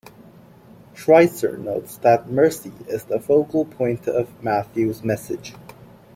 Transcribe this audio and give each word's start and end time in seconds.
Schweizer 0.95 1.57
notes 1.59 1.97
that 1.97 2.27
mercy 2.31 2.71
is 2.87 3.03
the 3.03 3.19
focal 3.19 3.65
point 3.65 4.07
of 4.07 4.41
Matthew's 4.43 5.03
message. 5.03 5.53